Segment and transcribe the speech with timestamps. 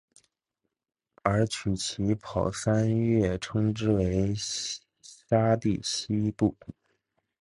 [1.21, 6.55] 而取其跑三步跃称之为沙蒂希步。